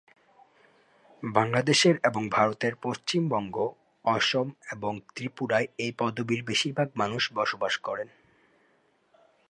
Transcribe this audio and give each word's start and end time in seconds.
বাংলাদেশের 1.23 1.95
এবং 2.03 2.23
ভারতের 2.29 2.73
পশ্চিমবঙ্গ, 2.81 3.55
অসম 4.05 4.47
ও 4.75 4.93
ত্রিপুরায় 5.15 5.67
এই 5.77 5.91
পদবীর 5.97 6.41
বেশিরভাগ 6.43 6.87
মানুষ 6.95 7.23
বসবাস 7.33 7.73
করেন। 7.77 8.09